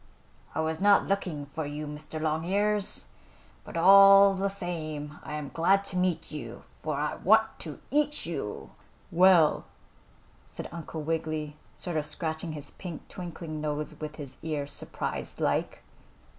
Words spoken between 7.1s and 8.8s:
want to eat you."